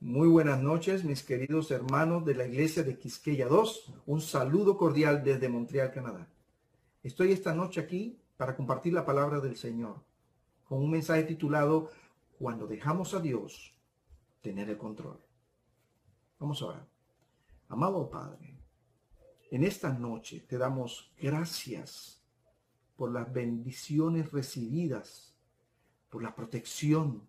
Muy 0.00 0.28
buenas 0.28 0.60
noches, 0.60 1.04
mis 1.04 1.22
queridos 1.22 1.70
hermanos 1.70 2.22
de 2.26 2.34
la 2.34 2.46
iglesia 2.46 2.82
de 2.82 2.98
Quisqueya 2.98 3.48
2. 3.48 3.94
Un 4.04 4.20
saludo 4.20 4.76
cordial 4.76 5.24
desde 5.24 5.48
Montreal, 5.48 5.90
Canadá. 5.90 6.28
Estoy 7.02 7.32
esta 7.32 7.54
noche 7.54 7.80
aquí 7.80 8.20
para 8.36 8.54
compartir 8.54 8.92
la 8.92 9.06
palabra 9.06 9.40
del 9.40 9.56
Señor 9.56 9.96
con 10.64 10.82
un 10.82 10.90
mensaje 10.90 11.22
titulado 11.22 11.90
Cuando 12.38 12.66
dejamos 12.66 13.14
a 13.14 13.20
Dios 13.20 13.74
tener 14.42 14.68
el 14.68 14.76
control. 14.76 15.18
Vamos 16.38 16.60
ahora. 16.60 16.86
Amado 17.68 18.10
Padre, 18.10 18.54
en 19.50 19.64
esta 19.64 19.94
noche 19.94 20.40
te 20.40 20.58
damos 20.58 21.10
gracias 21.18 22.20
por 22.96 23.10
las 23.10 23.32
bendiciones 23.32 24.30
recibidas, 24.30 25.34
por 26.10 26.22
la 26.22 26.34
protección, 26.34 27.26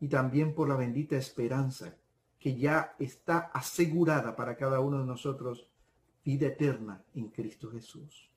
y 0.00 0.08
también 0.08 0.54
por 0.54 0.68
la 0.68 0.76
bendita 0.76 1.16
esperanza 1.16 1.96
que 2.38 2.56
ya 2.56 2.94
está 2.98 3.50
asegurada 3.52 4.36
para 4.36 4.56
cada 4.56 4.80
uno 4.80 5.00
de 5.00 5.06
nosotros, 5.06 5.66
vida 6.24 6.48
eterna 6.48 7.02
en 7.14 7.28
Cristo 7.28 7.70
Jesús. 7.70 8.30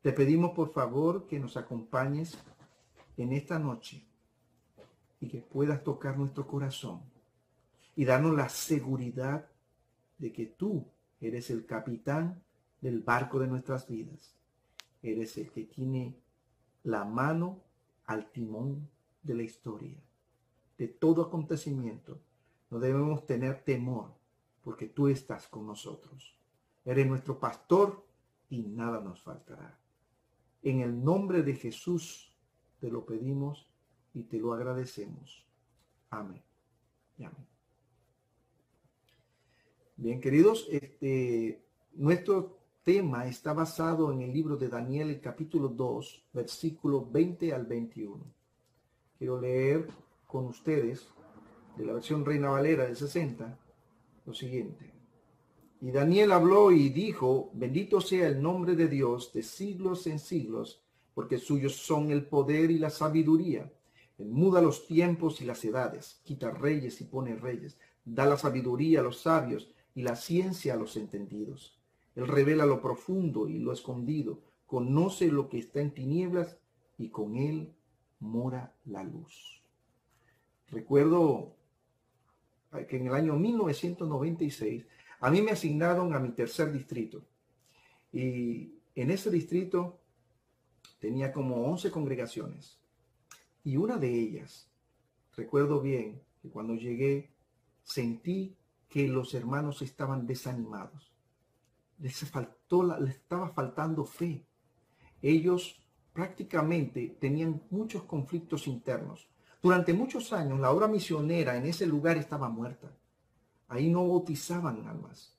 Te 0.00 0.12
pedimos 0.12 0.52
por 0.52 0.72
favor 0.72 1.26
que 1.26 1.38
nos 1.38 1.56
acompañes 1.56 2.36
en 3.16 3.32
esta 3.32 3.58
noche 3.58 4.04
y 5.20 5.28
que 5.28 5.38
puedas 5.38 5.84
tocar 5.84 6.18
nuestro 6.18 6.46
corazón 6.46 7.00
y 7.94 8.04
darnos 8.04 8.34
la 8.34 8.48
seguridad 8.48 9.46
de 10.18 10.32
que 10.32 10.46
tú 10.46 10.84
eres 11.20 11.50
el 11.50 11.64
capitán 11.64 12.42
del 12.80 13.00
barco 13.00 13.38
de 13.38 13.46
nuestras 13.46 13.86
vidas. 13.86 14.34
Eres 15.02 15.36
el 15.36 15.50
que 15.50 15.64
tiene 15.64 16.16
la 16.82 17.04
mano 17.04 17.60
al 18.06 18.30
timón 18.32 18.88
de 19.22 19.34
la 19.34 19.42
historia 19.44 19.96
de 20.82 20.88
todo 20.88 21.22
acontecimiento, 21.22 22.18
no 22.68 22.80
debemos 22.80 23.24
tener 23.24 23.62
temor, 23.62 24.12
porque 24.64 24.88
tú 24.88 25.06
estás 25.06 25.46
con 25.46 25.64
nosotros. 25.64 26.36
Eres 26.84 27.06
nuestro 27.06 27.38
pastor 27.38 28.04
y 28.50 28.62
nada 28.62 29.00
nos 29.00 29.22
faltará. 29.22 29.78
En 30.60 30.80
el 30.80 31.04
nombre 31.04 31.44
de 31.44 31.54
Jesús 31.54 32.34
te 32.80 32.90
lo 32.90 33.06
pedimos 33.06 33.70
y 34.12 34.24
te 34.24 34.38
lo 34.38 34.52
agradecemos. 34.54 35.46
Amén. 36.10 36.42
amén. 37.18 37.46
Bien, 39.96 40.20
queridos, 40.20 40.66
este, 40.68 41.62
nuestro 41.92 42.58
tema 42.82 43.28
está 43.28 43.52
basado 43.52 44.10
en 44.10 44.22
el 44.22 44.32
libro 44.32 44.56
de 44.56 44.68
Daniel, 44.68 45.10
el 45.10 45.20
capítulo 45.20 45.68
2, 45.68 46.24
versículo 46.32 47.08
20 47.08 47.54
al 47.54 47.66
21. 47.66 48.24
Quiero 49.16 49.40
leer 49.40 49.86
con 50.32 50.46
ustedes, 50.46 51.08
de 51.76 51.84
la 51.84 51.92
versión 51.92 52.24
Reina 52.24 52.48
Valera 52.48 52.86
de 52.86 52.96
60, 52.96 53.58
lo 54.24 54.32
siguiente. 54.32 54.90
Y 55.82 55.90
Daniel 55.90 56.32
habló 56.32 56.72
y 56.72 56.88
dijo, 56.88 57.50
bendito 57.52 58.00
sea 58.00 58.28
el 58.28 58.40
nombre 58.40 58.74
de 58.74 58.88
Dios 58.88 59.34
de 59.34 59.42
siglos 59.42 60.06
en 60.06 60.18
siglos, 60.18 60.82
porque 61.12 61.36
suyos 61.36 61.76
son 61.76 62.10
el 62.10 62.24
poder 62.24 62.70
y 62.70 62.78
la 62.78 62.88
sabiduría. 62.88 63.70
Él 64.16 64.30
muda 64.30 64.62
los 64.62 64.86
tiempos 64.86 65.42
y 65.42 65.44
las 65.44 65.62
edades, 65.66 66.22
quita 66.24 66.50
reyes 66.50 67.02
y 67.02 67.04
pone 67.04 67.36
reyes, 67.36 67.76
da 68.02 68.24
la 68.24 68.38
sabiduría 68.38 69.00
a 69.00 69.02
los 69.02 69.18
sabios 69.18 69.70
y 69.94 70.00
la 70.00 70.16
ciencia 70.16 70.72
a 70.72 70.78
los 70.78 70.96
entendidos. 70.96 71.78
Él 72.14 72.26
revela 72.26 72.64
lo 72.64 72.80
profundo 72.80 73.48
y 73.48 73.58
lo 73.58 73.70
escondido, 73.70 74.40
conoce 74.64 75.26
lo 75.26 75.50
que 75.50 75.58
está 75.58 75.82
en 75.82 75.92
tinieblas 75.92 76.56
y 76.96 77.10
con 77.10 77.36
él 77.36 77.74
mora 78.18 78.74
la 78.86 79.04
luz. 79.04 79.61
Recuerdo 80.72 81.54
que 82.88 82.96
en 82.96 83.06
el 83.06 83.14
año 83.14 83.34
1996 83.34 84.86
a 85.20 85.30
mí 85.30 85.42
me 85.42 85.52
asignaron 85.52 86.14
a 86.14 86.18
mi 86.18 86.30
tercer 86.30 86.72
distrito. 86.72 87.22
Y 88.10 88.72
en 88.94 89.10
ese 89.10 89.30
distrito 89.30 90.00
tenía 90.98 91.30
como 91.30 91.66
11 91.66 91.90
congregaciones. 91.90 92.78
Y 93.62 93.76
una 93.76 93.98
de 93.98 94.12
ellas, 94.12 94.66
recuerdo 95.36 95.80
bien 95.80 96.22
que 96.40 96.48
cuando 96.48 96.74
llegué 96.74 97.30
sentí 97.82 98.56
que 98.88 99.06
los 99.08 99.34
hermanos 99.34 99.82
estaban 99.82 100.26
desanimados. 100.26 101.12
Les, 101.98 102.18
faltó, 102.30 102.98
les 102.98 103.16
estaba 103.16 103.50
faltando 103.50 104.06
fe. 104.06 104.46
Ellos 105.20 105.80
prácticamente 106.14 107.16
tenían 107.20 107.62
muchos 107.70 108.04
conflictos 108.04 108.66
internos. 108.66 109.31
Durante 109.62 109.92
muchos 109.92 110.32
años 110.32 110.58
la 110.58 110.72
obra 110.72 110.88
misionera 110.88 111.56
en 111.56 111.66
ese 111.66 111.86
lugar 111.86 112.16
estaba 112.16 112.48
muerta. 112.48 112.90
Ahí 113.68 113.88
no 113.88 114.06
bautizaban 114.08 114.86
almas. 114.88 115.38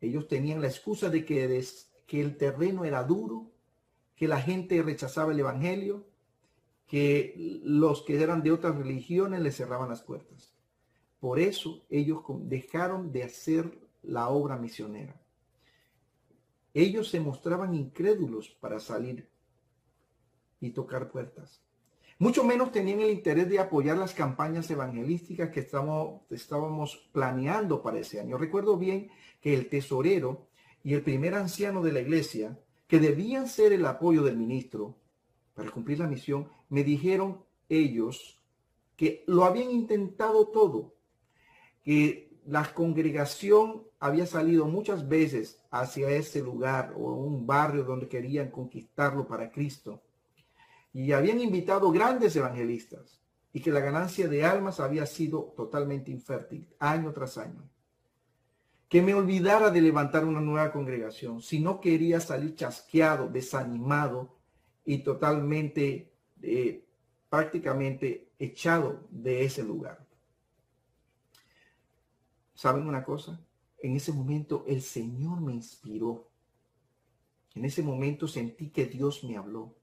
Ellos 0.00 0.26
tenían 0.26 0.62
la 0.62 0.68
excusa 0.68 1.10
de 1.10 1.24
que, 1.24 1.64
que 2.06 2.20
el 2.20 2.36
terreno 2.38 2.84
era 2.84 3.04
duro, 3.04 3.50
que 4.16 4.26
la 4.26 4.40
gente 4.40 4.82
rechazaba 4.82 5.32
el 5.32 5.40
Evangelio, 5.40 6.06
que 6.86 7.60
los 7.62 8.02
que 8.02 8.20
eran 8.20 8.42
de 8.42 8.52
otras 8.52 8.74
religiones 8.74 9.40
les 9.42 9.56
cerraban 9.56 9.90
las 9.90 10.02
puertas. 10.02 10.54
Por 11.20 11.38
eso 11.38 11.84
ellos 11.90 12.22
dejaron 12.44 13.12
de 13.12 13.24
hacer 13.24 13.78
la 14.02 14.28
obra 14.30 14.56
misionera. 14.56 15.20
Ellos 16.72 17.10
se 17.10 17.20
mostraban 17.20 17.74
incrédulos 17.74 18.48
para 18.48 18.80
salir 18.80 19.28
y 20.60 20.70
tocar 20.70 21.10
puertas. 21.10 21.60
Mucho 22.20 22.42
menos 22.42 22.72
tenían 22.72 22.98
el 23.00 23.10
interés 23.10 23.48
de 23.48 23.60
apoyar 23.60 23.96
las 23.96 24.12
campañas 24.12 24.68
evangelísticas 24.72 25.50
que 25.50 25.60
estábamos, 25.60 27.08
planeando 27.12 27.80
para 27.80 28.00
ese 28.00 28.18
año. 28.18 28.36
Recuerdo 28.36 28.76
bien 28.76 29.08
que 29.40 29.54
el 29.54 29.68
tesorero 29.68 30.48
y 30.82 30.94
el 30.94 31.02
primer 31.02 31.34
anciano 31.34 31.80
de 31.80 31.92
la 31.92 32.00
iglesia, 32.00 32.58
que 32.88 32.98
debían 32.98 33.46
ser 33.46 33.72
el 33.72 33.86
apoyo 33.86 34.24
del 34.24 34.36
ministro 34.36 34.96
para 35.54 35.70
cumplir 35.70 36.00
la 36.00 36.08
misión, 36.08 36.48
me 36.68 36.82
dijeron 36.82 37.44
ellos 37.68 38.40
que 38.96 39.22
lo 39.28 39.44
habían 39.44 39.70
intentado 39.70 40.48
todo, 40.48 40.96
que 41.84 42.36
la 42.44 42.74
congregación 42.74 43.84
había 44.00 44.26
salido 44.26 44.66
muchas 44.66 45.08
veces 45.08 45.60
hacia 45.70 46.10
ese 46.10 46.42
lugar 46.42 46.94
o 46.96 47.12
un 47.12 47.46
barrio 47.46 47.84
donde 47.84 48.08
querían 48.08 48.50
conquistarlo 48.50 49.28
para 49.28 49.52
Cristo 49.52 50.02
y 50.92 51.12
habían 51.12 51.40
invitado 51.40 51.90
grandes 51.90 52.34
evangelistas 52.36 53.20
y 53.52 53.60
que 53.60 53.70
la 53.70 53.80
ganancia 53.80 54.28
de 54.28 54.44
almas 54.44 54.80
había 54.80 55.06
sido 55.06 55.54
totalmente 55.56 56.10
infértil 56.10 56.68
año 56.78 57.12
tras 57.12 57.38
año. 57.38 57.68
Que 58.88 59.02
me 59.02 59.14
olvidara 59.14 59.70
de 59.70 59.82
levantar 59.82 60.24
una 60.24 60.40
nueva 60.40 60.72
congregación 60.72 61.42
si 61.42 61.60
no 61.60 61.80
quería 61.80 62.20
salir 62.20 62.54
chasqueado, 62.54 63.28
desanimado 63.28 64.36
y 64.84 64.98
totalmente, 64.98 66.12
eh, 66.42 66.84
prácticamente 67.28 68.32
echado 68.38 69.06
de 69.10 69.44
ese 69.44 69.62
lugar. 69.62 70.06
¿Saben 72.54 72.86
una 72.86 73.04
cosa? 73.04 73.40
En 73.78 73.94
ese 73.94 74.12
momento 74.12 74.64
el 74.66 74.82
Señor 74.82 75.40
me 75.40 75.52
inspiró. 75.52 76.28
En 77.54 77.64
ese 77.64 77.82
momento 77.82 78.26
sentí 78.26 78.70
que 78.70 78.86
Dios 78.86 79.22
me 79.24 79.36
habló 79.36 79.77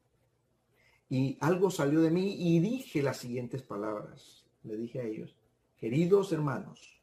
y 1.09 1.37
algo 1.39 1.69
salió 1.69 2.01
de 2.01 2.11
mí 2.11 2.35
y 2.37 2.59
dije 2.59 3.01
las 3.01 3.17
siguientes 3.17 3.61
palabras. 3.61 4.45
Le 4.63 4.77
dije 4.77 4.99
a 4.99 5.03
ellos, 5.03 5.35
queridos 5.77 6.31
hermanos, 6.31 6.99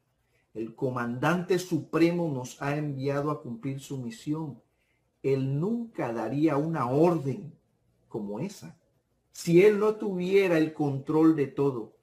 el 0.55 0.75
comandante 0.75 1.59
supremo 1.59 2.29
nos 2.29 2.61
ha 2.61 2.77
enviado 2.77 3.31
a 3.31 3.43
cumplir 3.43 3.81
su 3.81 3.99
misión. 3.99 4.61
Él 5.23 5.61
nunca 5.61 6.13
daría 6.13 6.57
una 6.57 6.87
orden 6.91 7.53
como 8.09 8.41
esa 8.41 8.77
si 9.33 9.65
él 9.65 9.79
no 9.79 9.97
tuviera 9.97 10.59
el 10.59 10.73
control 10.73 11.35
de 11.35 11.47
todo. 11.47 11.97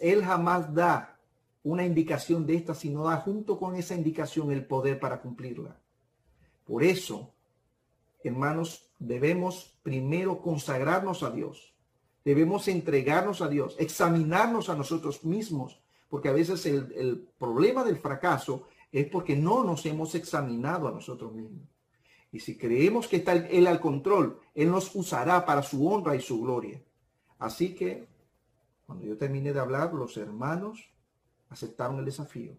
Él 0.00 0.24
jamás 0.24 0.74
da 0.74 1.18
una 1.62 1.84
indicación 1.84 2.46
de 2.46 2.56
esta, 2.56 2.74
sino 2.74 3.04
da 3.04 3.18
junto 3.18 3.58
con 3.58 3.76
esa 3.76 3.94
indicación 3.94 4.50
el 4.50 4.66
poder 4.66 4.98
para 4.98 5.20
cumplirla. 5.20 5.78
Por 6.64 6.82
eso, 6.82 7.32
hermanos, 8.24 8.89
debemos 9.00 9.74
primero 9.82 10.40
consagrarnos 10.40 11.24
a 11.24 11.30
Dios. 11.30 11.74
Debemos 12.24 12.68
entregarnos 12.68 13.40
a 13.40 13.48
Dios, 13.48 13.74
examinarnos 13.78 14.68
a 14.68 14.76
nosotros 14.76 15.24
mismos, 15.24 15.80
porque 16.08 16.28
a 16.28 16.32
veces 16.32 16.64
el, 16.66 17.26
problema 17.38 17.82
del 17.82 17.96
fracaso 17.96 18.68
es 18.92 19.08
porque 19.08 19.34
no 19.34 19.64
nos 19.64 19.86
hemos 19.86 20.14
examinado 20.14 20.86
a 20.86 20.92
nosotros 20.92 21.32
mismos. 21.32 21.66
Y 22.30 22.40
si 22.40 22.56
creemos 22.58 23.08
que 23.08 23.16
está 23.16 23.32
Él 23.32 23.66
al 23.66 23.80
control, 23.80 24.38
Él 24.54 24.70
nos 24.70 24.94
usará 24.94 25.44
para 25.44 25.62
su 25.62 25.88
honra 25.88 26.14
y 26.14 26.20
su 26.20 26.40
gloria. 26.40 26.80
Así 27.38 27.74
que, 27.74 28.06
cuando 28.86 29.06
yo 29.06 29.16
terminé 29.16 29.52
de 29.52 29.60
hablar, 29.60 29.94
los 29.94 30.16
hermanos 30.16 30.90
aceptaron 31.48 31.98
el 31.98 32.04
desafío. 32.04 32.52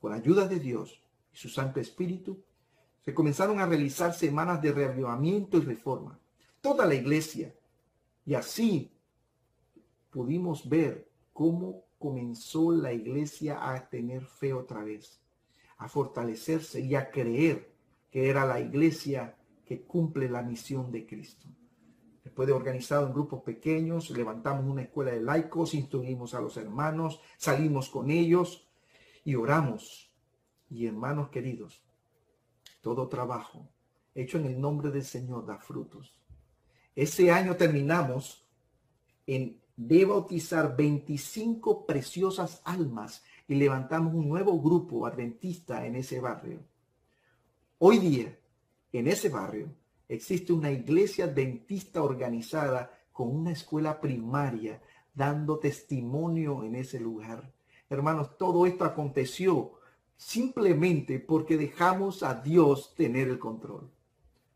Con 0.00 0.14
ayuda 0.14 0.48
de 0.48 0.58
Dios 0.58 1.02
y 1.32 1.36
su 1.36 1.50
Santo 1.50 1.80
Espíritu, 1.80 2.42
se 3.00 3.14
comenzaron 3.14 3.60
a 3.60 3.66
realizar 3.66 4.12
semanas 4.12 4.60
de 4.60 4.72
reavivamiento 4.72 5.58
y 5.58 5.62
reforma. 5.62 6.18
Toda 6.60 6.86
la 6.86 6.94
iglesia. 6.94 7.54
Y 8.26 8.34
así 8.34 8.92
pudimos 10.10 10.68
ver 10.68 11.08
cómo 11.32 11.84
comenzó 11.98 12.72
la 12.72 12.92
iglesia 12.92 13.72
a 13.72 13.88
tener 13.88 14.24
fe 14.24 14.52
otra 14.52 14.82
vez, 14.82 15.20
a 15.78 15.88
fortalecerse 15.88 16.80
y 16.80 16.94
a 16.94 17.10
creer 17.10 17.70
que 18.10 18.28
era 18.28 18.44
la 18.44 18.60
iglesia 18.60 19.36
que 19.64 19.82
cumple 19.82 20.28
la 20.28 20.42
misión 20.42 20.90
de 20.90 21.06
Cristo. 21.06 21.46
Después 22.24 22.46
de 22.46 22.52
organizado 22.52 23.06
en 23.06 23.12
grupos 23.12 23.42
pequeños, 23.42 24.10
levantamos 24.10 24.66
una 24.66 24.82
escuela 24.82 25.12
de 25.12 25.20
laicos, 25.20 25.74
instruimos 25.74 26.34
a 26.34 26.40
los 26.40 26.56
hermanos, 26.56 27.20
salimos 27.38 27.88
con 27.88 28.10
ellos 28.10 28.68
y 29.24 29.34
oramos. 29.34 30.12
Y 30.68 30.86
hermanos 30.86 31.30
queridos, 31.30 31.82
todo 32.80 33.08
trabajo 33.08 33.68
hecho 34.14 34.38
en 34.38 34.46
el 34.46 34.60
nombre 34.60 34.90
del 34.90 35.04
Señor 35.04 35.46
da 35.46 35.58
frutos. 35.58 36.12
Ese 36.94 37.30
año 37.30 37.56
terminamos 37.56 38.44
en 39.26 39.60
de 39.76 40.04
bautizar 40.04 40.76
25 40.76 41.86
preciosas 41.86 42.60
almas 42.64 43.24
y 43.48 43.54
levantamos 43.54 44.12
un 44.12 44.28
nuevo 44.28 44.60
grupo 44.60 45.06
adventista 45.06 45.86
en 45.86 45.96
ese 45.96 46.20
barrio. 46.20 46.60
Hoy 47.78 47.98
día, 47.98 48.38
en 48.92 49.06
ese 49.06 49.30
barrio, 49.30 49.72
existe 50.06 50.52
una 50.52 50.70
iglesia 50.70 51.24
adventista 51.24 52.02
organizada 52.02 52.90
con 53.10 53.34
una 53.34 53.52
escuela 53.52 53.98
primaria 54.00 54.82
dando 55.14 55.58
testimonio 55.58 56.62
en 56.62 56.74
ese 56.74 57.00
lugar. 57.00 57.50
Hermanos, 57.88 58.36
todo 58.36 58.66
esto 58.66 58.84
aconteció 58.84 59.79
simplemente 60.20 61.18
porque 61.18 61.56
dejamos 61.56 62.22
a 62.22 62.34
Dios 62.34 62.94
tener 62.94 63.28
el 63.28 63.38
control. 63.38 63.90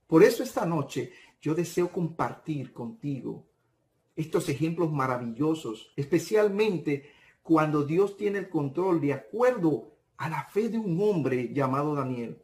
Por 0.06 0.22
eso 0.22 0.42
esta 0.42 0.66
noche 0.66 1.12
yo 1.40 1.54
deseo 1.54 1.90
compartir 1.90 2.74
contigo 2.74 3.46
estos 4.14 4.50
ejemplos 4.50 4.92
maravillosos, 4.92 5.90
especialmente 5.96 7.10
cuando 7.42 7.82
Dios 7.82 8.18
tiene 8.18 8.40
el 8.40 8.50
control 8.50 9.00
de 9.00 9.14
acuerdo 9.14 9.94
a 10.18 10.28
la 10.28 10.44
fe 10.44 10.68
de 10.68 10.78
un 10.78 11.00
hombre 11.00 11.50
llamado 11.54 11.94
Daniel, 11.94 12.42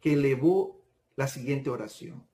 que 0.00 0.14
elevó 0.14 0.80
la 1.16 1.28
siguiente 1.28 1.68
oración. 1.68 2.26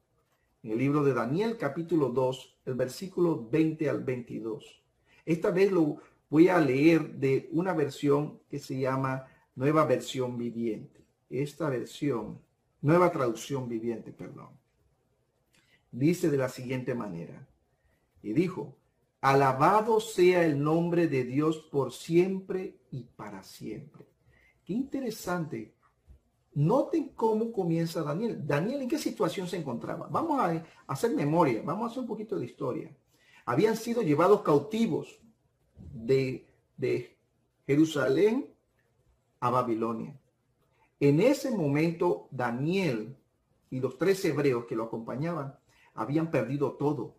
En 0.62 0.70
el 0.70 0.78
libro 0.78 1.02
de 1.02 1.12
Daniel 1.12 1.58
capítulo 1.58 2.08
2, 2.10 2.58
el 2.66 2.74
versículo 2.74 3.48
20 3.50 3.90
al 3.90 4.04
22. 4.04 4.80
Esta 5.26 5.50
vez 5.50 5.72
lo 5.72 5.96
voy 6.28 6.46
a 6.46 6.60
leer 6.60 7.16
de 7.16 7.48
una 7.50 7.72
versión 7.72 8.38
que 8.48 8.60
se 8.60 8.78
llama 8.78 9.26
Nueva 9.60 9.84
Versión 9.84 10.38
Viviente. 10.38 11.04
Esta 11.28 11.68
versión, 11.68 12.40
Nueva 12.80 13.12
Traducción 13.12 13.68
Viviente, 13.68 14.10
perdón. 14.10 14.58
Dice 15.92 16.30
de 16.30 16.38
la 16.38 16.48
siguiente 16.48 16.94
manera 16.94 17.46
y 18.22 18.32
dijo, 18.32 18.78
alabado 19.20 20.00
sea 20.00 20.46
el 20.46 20.62
nombre 20.62 21.08
de 21.08 21.24
Dios 21.24 21.58
por 21.70 21.92
siempre 21.92 22.78
y 22.90 23.02
para 23.02 23.42
siempre. 23.42 24.06
Qué 24.64 24.72
interesante. 24.72 25.74
Noten 26.54 27.10
cómo 27.10 27.52
comienza 27.52 28.02
Daniel. 28.02 28.40
Daniel, 28.46 28.80
¿en 28.80 28.88
qué 28.88 28.96
situación 28.96 29.46
se 29.46 29.58
encontraba? 29.58 30.08
Vamos 30.10 30.40
a 30.40 30.64
hacer 30.86 31.14
memoria, 31.14 31.60
vamos 31.62 31.84
a 31.84 31.86
hacer 31.90 32.00
un 32.00 32.08
poquito 32.08 32.38
de 32.38 32.46
historia. 32.46 32.96
Habían 33.44 33.76
sido 33.76 34.00
llevados 34.00 34.40
cautivos 34.40 35.20
de, 35.92 36.48
de 36.78 37.14
Jerusalén 37.66 38.54
a 39.40 39.50
Babilonia. 39.50 40.18
En 41.00 41.20
ese 41.20 41.50
momento, 41.50 42.28
Daniel 42.30 43.16
y 43.70 43.80
los 43.80 43.96
tres 43.98 44.24
hebreos 44.24 44.66
que 44.66 44.76
lo 44.76 44.84
acompañaban 44.84 45.58
habían 45.94 46.30
perdido 46.30 46.72
todo 46.72 47.16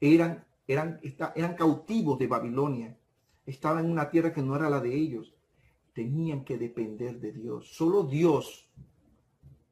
eran, 0.00 0.44
eran, 0.66 1.00
eran 1.36 1.54
cautivos 1.54 2.18
de 2.18 2.26
Babilonia. 2.26 2.98
Estaban 3.46 3.84
en 3.84 3.92
una 3.92 4.10
tierra 4.10 4.32
que 4.32 4.42
no 4.42 4.56
era 4.56 4.68
la 4.68 4.80
de 4.80 4.94
ellos. 4.94 5.34
Tenían 5.92 6.44
que 6.44 6.58
depender 6.58 7.20
de 7.20 7.32
Dios. 7.32 7.68
Solo 7.74 8.02
Dios 8.04 8.68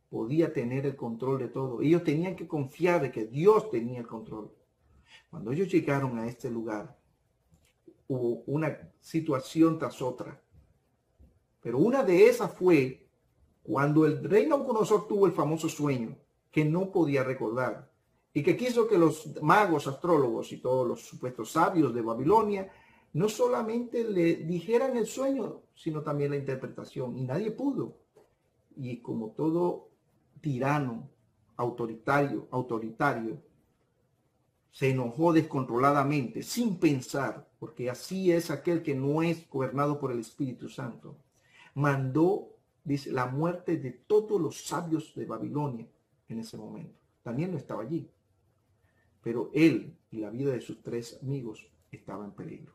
podía 0.08 0.52
tener 0.52 0.86
el 0.86 0.96
control 0.96 1.38
de 1.38 1.48
todo. 1.48 1.80
Ellos 1.80 2.04
tenían 2.04 2.36
que 2.36 2.46
confiar 2.46 3.00
de 3.02 3.10
que 3.10 3.26
Dios 3.26 3.70
tenía 3.70 4.00
el 4.00 4.06
control. 4.06 4.52
Cuando 5.30 5.52
ellos 5.52 5.72
llegaron 5.72 6.18
a 6.18 6.26
este 6.26 6.50
lugar, 6.50 6.98
hubo 8.08 8.42
una 8.46 8.92
situación 9.00 9.78
tras 9.78 10.02
otra. 10.02 10.40
Pero 11.60 11.78
una 11.78 12.02
de 12.02 12.28
esas 12.28 12.52
fue 12.52 13.06
cuando 13.62 14.06
el 14.06 14.24
rey 14.24 14.46
Nabucodonosor 14.46 15.06
tuvo 15.06 15.26
el 15.26 15.32
famoso 15.32 15.68
sueño 15.68 16.16
que 16.50 16.64
no 16.64 16.90
podía 16.90 17.22
recordar 17.22 17.90
y 18.32 18.42
que 18.42 18.56
quiso 18.56 18.88
que 18.88 18.98
los 18.98 19.40
magos, 19.42 19.86
astrólogos 19.86 20.52
y 20.52 20.58
todos 20.58 20.86
los 20.86 21.00
supuestos 21.00 21.52
sabios 21.52 21.94
de 21.94 22.02
Babilonia 22.02 22.70
no 23.12 23.28
solamente 23.28 24.04
le 24.04 24.36
dijeran 24.36 24.96
el 24.96 25.06
sueño, 25.06 25.62
sino 25.74 26.02
también 26.02 26.30
la 26.30 26.36
interpretación. 26.36 27.16
Y 27.16 27.24
nadie 27.24 27.50
pudo. 27.50 27.96
Y 28.76 28.98
como 28.98 29.30
todo 29.30 29.88
tirano, 30.40 31.10
autoritario, 31.56 32.46
autoritario, 32.50 33.42
se 34.70 34.90
enojó 34.90 35.32
descontroladamente, 35.32 36.44
sin 36.44 36.78
pensar, 36.78 37.48
porque 37.58 37.90
así 37.90 38.30
es 38.30 38.50
aquel 38.50 38.82
que 38.82 38.94
no 38.94 39.22
es 39.22 39.48
gobernado 39.50 39.98
por 39.98 40.12
el 40.12 40.20
Espíritu 40.20 40.68
Santo. 40.68 41.16
Mandó, 41.74 42.56
dice, 42.84 43.12
la 43.12 43.26
muerte 43.26 43.76
de 43.76 43.92
todos 43.92 44.40
los 44.40 44.64
sabios 44.64 45.14
de 45.14 45.26
Babilonia 45.26 45.86
en 46.28 46.38
ese 46.38 46.56
momento. 46.56 46.98
Daniel 47.24 47.52
no 47.52 47.58
estaba 47.58 47.82
allí 47.82 48.10
pero 49.22 49.50
él 49.52 49.96
y 50.10 50.18
la 50.18 50.30
vida 50.30 50.52
de 50.52 50.60
sus 50.60 50.82
tres 50.82 51.18
amigos 51.22 51.68
estaba 51.90 52.24
en 52.24 52.32
peligro. 52.32 52.74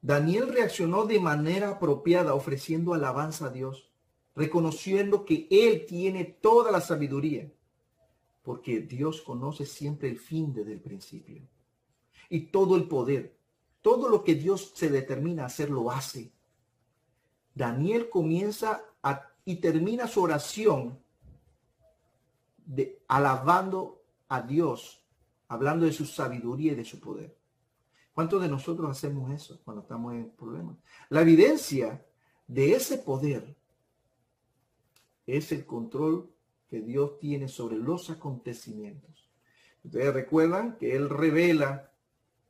Daniel 0.00 0.52
reaccionó 0.52 1.04
de 1.04 1.18
manera 1.18 1.70
apropiada 1.70 2.34
ofreciendo 2.34 2.94
alabanza 2.94 3.46
a 3.46 3.50
Dios, 3.50 3.90
reconociendo 4.34 5.24
que 5.24 5.48
Él 5.50 5.84
tiene 5.86 6.24
toda 6.24 6.70
la 6.70 6.80
sabiduría, 6.80 7.50
porque 8.42 8.80
Dios 8.80 9.22
conoce 9.22 9.66
siempre 9.66 10.08
el 10.08 10.18
fin 10.18 10.52
desde 10.52 10.74
el 10.74 10.80
principio. 10.80 11.42
Y 12.28 12.40
todo 12.46 12.76
el 12.76 12.86
poder, 12.86 13.36
todo 13.82 14.08
lo 14.08 14.22
que 14.22 14.34
Dios 14.34 14.72
se 14.74 14.90
determina 14.90 15.44
a 15.44 15.46
hacer, 15.46 15.70
lo 15.70 15.90
hace. 15.90 16.32
Daniel 17.56 18.10
comienza 18.10 18.84
y 19.46 19.56
termina 19.56 20.06
su 20.06 20.22
oración 20.22 20.98
de, 22.66 23.00
alabando 23.08 24.02
a 24.28 24.42
Dios 24.42 25.02
hablando 25.48 25.86
de 25.86 25.92
su 25.92 26.04
sabiduría 26.04 26.72
y 26.72 26.74
de 26.74 26.84
su 26.84 27.00
poder. 27.00 27.34
¿Cuántos 28.12 28.42
de 28.42 28.48
nosotros 28.48 28.90
hacemos 28.90 29.30
eso 29.30 29.58
cuando 29.64 29.82
estamos 29.82 30.12
en 30.12 30.30
problemas? 30.30 30.76
La 31.08 31.22
evidencia 31.22 32.04
de 32.46 32.74
ese 32.74 32.98
poder 32.98 33.56
es 35.26 35.50
el 35.50 35.64
control 35.64 36.30
que 36.68 36.82
Dios 36.82 37.18
tiene 37.18 37.48
sobre 37.48 37.76
los 37.76 38.10
acontecimientos. 38.10 39.30
Ustedes 39.82 40.12
recuerdan 40.12 40.76
que 40.76 40.94
Él 40.94 41.08
revela 41.08 41.90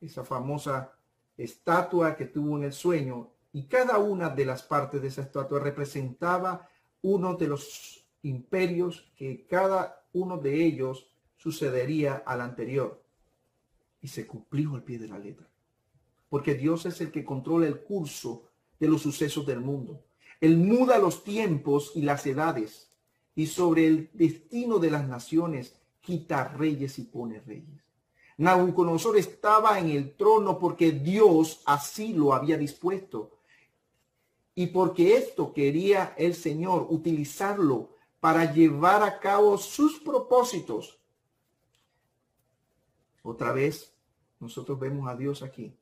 esa 0.01 0.25
famosa 0.25 0.97
estatua 1.37 2.17
que 2.17 2.25
tuvo 2.25 2.57
en 2.57 2.65
el 2.65 2.73
sueño 2.73 3.29
y 3.57 3.63
cada 3.63 3.97
una 3.97 4.29
de 4.29 4.45
las 4.45 4.61
partes 4.61 5.01
de 5.01 5.07
esa 5.07 5.23
estatua 5.23 5.59
representaba 5.59 6.69
uno 7.01 7.33
de 7.33 7.47
los 7.47 8.05
imperios 8.21 9.11
que 9.15 9.47
cada 9.47 10.05
uno 10.13 10.37
de 10.37 10.63
ellos 10.63 11.07
sucedería 11.37 12.21
al 12.23 12.41
anterior. 12.41 13.01
Y 13.99 14.09
se 14.09 14.27
cumplió 14.27 14.75
al 14.75 14.83
pie 14.83 14.99
de 14.99 15.07
la 15.07 15.17
letra. 15.17 15.47
Porque 16.29 16.53
Dios 16.53 16.85
es 16.85 17.01
el 17.01 17.09
que 17.09 17.25
controla 17.25 17.65
el 17.65 17.79
curso 17.79 18.43
de 18.79 18.89
los 18.89 19.01
sucesos 19.01 19.43
del 19.47 19.61
mundo. 19.61 20.03
Él 20.39 20.55
muda 20.57 20.99
los 20.99 21.23
tiempos 21.23 21.93
y 21.95 22.03
las 22.03 22.27
edades. 22.27 22.91
Y 23.33 23.47
sobre 23.47 23.87
el 23.87 24.11
destino 24.13 24.77
de 24.77 24.91
las 24.91 25.07
naciones 25.07 25.73
quita 26.01 26.47
reyes 26.49 26.99
y 26.99 27.05
pone 27.05 27.39
reyes. 27.39 27.81
Nabucodonosor 28.37 29.17
estaba 29.17 29.79
en 29.79 29.89
el 29.89 30.15
trono 30.15 30.59
porque 30.59 30.91
Dios 30.91 31.63
así 31.65 32.13
lo 32.13 32.35
había 32.35 32.55
dispuesto. 32.55 33.31
Y 34.57 34.67
porque 34.67 35.15
esto 35.15 35.53
quería 35.53 36.13
el 36.17 36.33
Señor 36.33 36.87
utilizarlo 36.89 37.91
para 38.19 38.51
llevar 38.51 39.03
a 39.03 39.19
cabo 39.19 39.57
sus 39.57 39.99
propósitos 39.99 40.97
otra 43.27 43.51
vez, 43.51 43.93
nosotros 44.39 44.79
vemos 44.79 45.09
a 45.09 45.15
Dios 45.15 45.43
aquí 45.43 45.75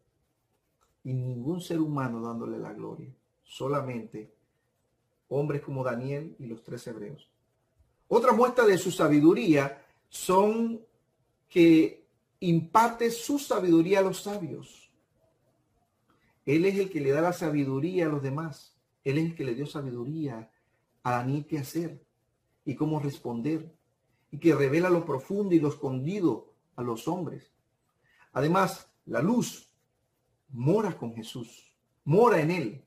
y 1.03 1.13
ningún 1.13 1.61
ser 1.61 1.79
humano 1.79 2.19
dándole 2.19 2.57
la 2.57 2.73
gloria, 2.73 3.13
solamente 3.43 4.33
hombres 5.29 5.61
como 5.61 5.83
Daniel 5.83 6.35
y 6.39 6.47
los 6.47 6.63
tres 6.63 6.87
hebreos. 6.87 7.29
Otra 8.07 8.33
muestra 8.33 8.65
de 8.65 8.79
su 8.79 8.91
sabiduría 8.91 9.79
son 10.09 10.81
que 11.47 12.07
imparte 12.39 13.11
su 13.11 13.37
sabiduría 13.37 13.99
a 13.99 14.03
los 14.03 14.21
sabios. 14.21 14.84
Él 16.45 16.65
es 16.65 16.77
el 16.77 16.89
que 16.89 17.01
le 17.01 17.11
da 17.11 17.21
la 17.21 17.33
sabiduría 17.33 18.05
a 18.05 18.09
los 18.09 18.21
demás. 18.21 18.75
Él 19.03 19.17
es 19.17 19.25
el 19.25 19.35
que 19.35 19.43
le 19.43 19.55
dio 19.55 19.65
sabiduría 19.65 20.51
a 21.03 21.11
Daniel 21.11 21.45
qué 21.47 21.59
hacer 21.59 22.05
y 22.63 22.75
cómo 22.75 22.99
responder. 22.99 23.75
Y 24.31 24.37
que 24.37 24.53
revela 24.53 24.89
lo 24.89 25.05
profundo 25.05 25.55
y 25.55 25.59
lo 25.59 25.69
escondido 25.69 26.53
a 26.75 26.83
los 26.83 27.07
hombres. 27.07 27.51
Además, 28.33 28.89
la 29.05 29.21
luz 29.21 29.71
mora 30.49 30.97
con 30.97 31.13
Jesús. 31.15 31.71
mora 32.03 32.39
en 32.39 32.51
él, 32.51 32.85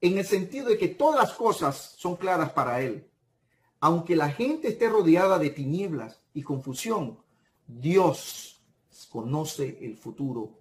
en 0.00 0.16
el 0.16 0.24
sentido 0.24 0.68
de 0.68 0.78
que 0.78 0.88
todas 0.88 1.18
las 1.20 1.32
cosas 1.32 1.94
son 1.96 2.14
claras 2.14 2.52
para 2.52 2.80
él. 2.80 3.10
Aunque 3.80 4.14
la 4.14 4.30
gente 4.30 4.68
esté 4.68 4.88
rodeada 4.88 5.38
de 5.38 5.50
tinieblas 5.50 6.24
y 6.34 6.42
confusión, 6.42 7.18
Dios 7.66 8.62
conoce 9.10 9.78
el 9.80 9.96
futuro 9.96 10.57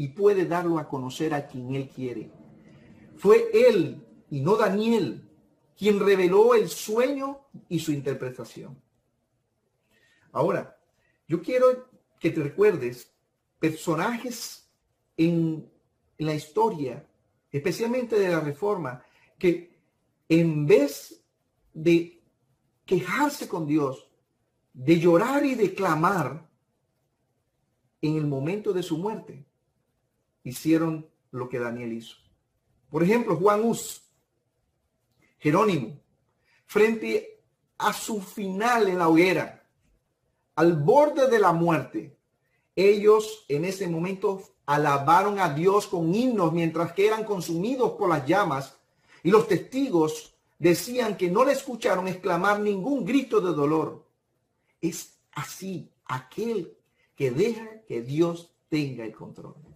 y 0.00 0.08
puede 0.08 0.46
darlo 0.46 0.78
a 0.78 0.88
conocer 0.88 1.34
a 1.34 1.46
quien 1.46 1.74
él 1.74 1.90
quiere. 1.90 2.30
Fue 3.18 3.50
él 3.52 4.02
y 4.30 4.40
no 4.40 4.56
Daniel 4.56 5.28
quien 5.76 6.00
reveló 6.00 6.54
el 6.54 6.70
sueño 6.70 7.40
y 7.68 7.80
su 7.80 7.92
interpretación. 7.92 8.80
Ahora, 10.32 10.74
yo 11.28 11.42
quiero 11.42 11.90
que 12.18 12.30
te 12.30 12.42
recuerdes 12.42 13.12
personajes 13.58 14.70
en, 15.18 15.70
la 16.16 16.34
historia, 16.34 17.06
especialmente 17.52 18.18
de 18.18 18.30
la 18.30 18.40
Reforma, 18.40 19.02
que 19.38 19.78
en 20.30 20.64
vez 20.64 21.22
de 21.74 22.22
quejarse 22.86 23.46
con 23.48 23.66
Dios, 23.66 24.08
de 24.72 24.98
llorar 24.98 25.44
y 25.44 25.56
de 25.56 25.74
clamar 25.74 26.48
en 28.00 28.16
el 28.16 28.26
momento 28.26 28.72
de 28.72 28.82
su 28.82 28.96
muerte, 28.96 29.44
hicieron 30.44 31.08
lo 31.30 31.48
que 31.48 31.58
Daniel 31.58 31.92
hizo. 31.92 32.16
Por 32.90 33.02
ejemplo, 33.02 33.36
Juan 33.36 33.64
Hus, 33.64 34.02
Jerónimo, 35.38 36.00
frente 36.66 37.42
a 37.78 37.92
su 37.92 38.20
final 38.20 38.88
en 38.88 38.98
la 38.98 39.08
hoguera, 39.08 39.66
al 40.56 40.74
borde 40.74 41.28
de 41.28 41.38
la 41.38 41.52
muerte, 41.52 42.16
ellos 42.76 43.44
en 43.48 43.64
ese 43.64 43.88
momento 43.88 44.42
alabaron 44.66 45.38
a 45.38 45.52
Dios 45.52 45.86
con 45.86 46.14
himnos 46.14 46.52
mientras 46.52 46.92
que 46.92 47.06
eran 47.06 47.24
consumidos 47.24 47.92
por 47.92 48.08
las 48.08 48.26
llamas 48.26 48.76
y 49.22 49.30
los 49.30 49.48
testigos 49.48 50.34
decían 50.58 51.16
que 51.16 51.30
no 51.30 51.44
le 51.44 51.52
escucharon 51.52 52.06
exclamar 52.06 52.60
ningún 52.60 53.04
grito 53.04 53.40
de 53.40 53.52
dolor. 53.52 54.06
Es 54.80 55.18
así 55.32 55.90
aquel 56.04 56.76
que 57.14 57.30
deja 57.30 57.82
que 57.86 58.02
Dios 58.02 58.52
tenga 58.68 59.04
el 59.04 59.12
control. 59.12 59.69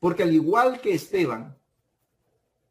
Porque 0.00 0.22
al 0.22 0.32
igual 0.32 0.80
que 0.80 0.94
Esteban, 0.94 1.56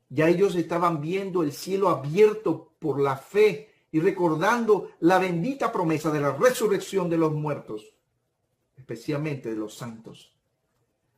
ya 0.10 0.30
ellos 0.30 0.56
estaban 0.56 1.02
viendo 1.02 1.44
el 1.44 1.52
cielo 1.52 1.90
abierto 1.90 2.74
por 2.80 3.00
la 3.00 3.18
fe 3.18 3.70
y 3.92 4.00
recordando 4.00 4.92
la 5.00 5.20
bendita 5.20 5.72
promesa 5.72 6.12
de 6.12 6.22
la 6.22 6.32
resurrección 6.36 7.10
de 7.10 7.18
los 7.18 7.34
muertos, 7.34 7.94
especialmente 8.76 9.50
de 9.50 9.56
los 9.56 9.74
santos. 9.74 10.34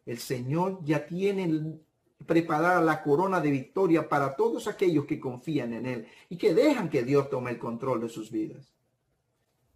El 0.06 0.18
Señor 0.18 0.80
ya 0.84 1.06
tiene 1.06 1.80
preparada 2.25 2.82
la 2.82 3.01
corona 3.01 3.39
de 3.39 3.51
victoria 3.51 4.10
para 4.10 4.36
todos 4.36 4.68
aquellos 4.68 5.06
que 5.06 5.20
confían 5.20 5.74
en 5.74 5.86
Él 5.86 6.08
y 6.30 6.38
que 6.38 6.54
dejan 6.54 6.89
que 6.89 7.04
Dios 7.04 7.30
tome 7.30 7.51
el 7.51 7.60
control 7.60 8.01
de 8.01 8.10
sus 8.10 8.32
vidas. 8.32 8.74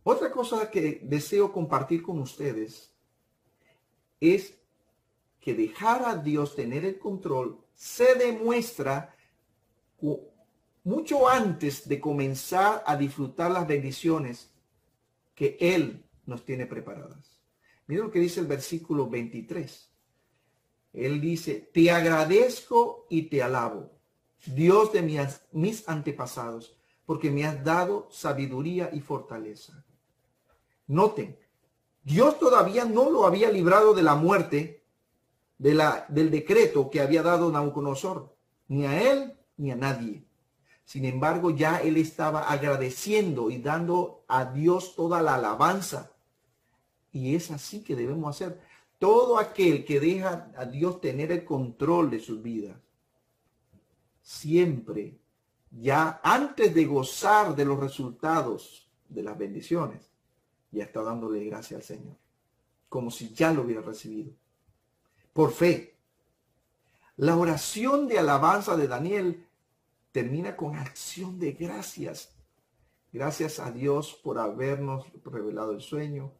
Otra 0.03 0.31
cosa 0.31 0.69
que 0.69 0.99
deseo 1.03 1.51
compartir 1.51 2.03
con 2.03 2.19
ustedes 2.19 2.93
es 4.19 4.57
que 5.43 5.53
dejar 5.53 6.05
a 6.05 6.15
Dios 6.15 6.55
tener 6.55 6.85
el 6.85 6.97
control 6.97 7.59
se 7.75 8.15
demuestra 8.15 9.13
mucho 10.85 11.27
antes 11.27 11.85
de 11.85 11.99
comenzar 11.99 12.81
a 12.85 12.95
disfrutar 12.95 13.51
las 13.51 13.67
bendiciones 13.67 14.53
que 15.35 15.57
Él 15.59 16.05
nos 16.25 16.45
tiene 16.45 16.65
preparadas. 16.65 17.41
Mira 17.87 18.03
lo 18.05 18.11
que 18.11 18.19
dice 18.19 18.39
el 18.39 18.47
versículo 18.47 19.09
23. 19.09 19.91
Él 20.93 21.19
dice, 21.19 21.69
te 21.73 21.91
agradezco 21.91 23.05
y 23.09 23.23
te 23.23 23.43
alabo, 23.43 23.91
Dios 24.45 24.93
de 24.93 25.01
mis, 25.01 25.41
mis 25.51 25.89
antepasados, 25.89 26.77
porque 27.05 27.29
me 27.29 27.45
has 27.45 27.61
dado 27.65 28.07
sabiduría 28.11 28.89
y 28.93 29.01
fortaleza. 29.01 29.83
Noten, 30.87 31.37
Dios 32.01 32.39
todavía 32.39 32.85
no 32.85 33.09
lo 33.09 33.25
había 33.25 33.51
librado 33.51 33.93
de 33.93 34.03
la 34.03 34.15
muerte 34.15 34.82
de 35.63 35.73
la, 35.73 36.05
del 36.09 36.29
decreto 36.29 36.89
que 36.89 36.99
había 36.99 37.23
dado 37.23 37.49
Nabucodonosor, 37.49 38.35
ni 38.67 38.85
a 38.85 39.01
él 39.01 39.33
ni 39.55 39.71
a 39.71 39.77
nadie. 39.77 40.25
Sin 40.83 41.05
embargo, 41.05 41.51
ya 41.51 41.77
él 41.77 41.95
estaba 41.95 42.51
agradeciendo 42.51 43.49
y 43.49 43.59
dando 43.59 44.25
a 44.27 44.43
Dios 44.43 44.93
toda 44.93 45.21
la 45.21 45.35
alabanza. 45.35 46.11
Y 47.13 47.33
es 47.33 47.49
así 47.49 47.81
que 47.81 47.95
debemos 47.95 48.35
hacer. 48.35 48.59
Todo 48.99 49.37
aquel 49.37 49.85
que 49.85 50.01
deja 50.01 50.51
a 50.57 50.65
Dios 50.65 50.99
tener 50.99 51.31
el 51.31 51.45
control 51.45 52.09
de 52.09 52.19
sus 52.19 52.41
vidas, 52.41 52.75
siempre, 54.21 55.17
ya 55.71 56.19
antes 56.25 56.75
de 56.75 56.83
gozar 56.83 57.55
de 57.55 57.63
los 57.63 57.79
resultados 57.79 58.91
de 59.07 59.23
las 59.23 59.37
bendiciones, 59.37 60.11
ya 60.71 60.83
está 60.83 61.03
dándole 61.03 61.45
gracias 61.45 61.77
al 61.79 61.83
Señor, 61.83 62.17
como 62.89 63.09
si 63.09 63.33
ya 63.33 63.53
lo 63.53 63.61
hubiera 63.61 63.81
recibido 63.81 64.42
por 65.33 65.51
fe. 65.51 65.95
La 67.17 67.35
oración 67.35 68.07
de 68.07 68.19
alabanza 68.19 68.77
de 68.77 68.87
Daniel 68.87 69.47
termina 70.11 70.55
con 70.55 70.75
acción 70.75 71.39
de 71.39 71.53
gracias. 71.53 72.35
Gracias 73.11 73.59
a 73.59 73.71
Dios 73.71 74.19
por 74.23 74.39
habernos 74.39 75.05
revelado 75.25 75.71
el 75.71 75.81
sueño. 75.81 76.31